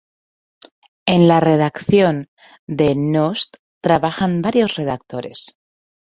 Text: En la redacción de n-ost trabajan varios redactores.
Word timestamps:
En 1.05 1.27
la 1.29 1.39
redacción 1.39 2.31
de 2.65 2.93
n-ost 2.93 3.57
trabajan 3.83 4.41
varios 4.41 4.73
redactores. 4.75 5.59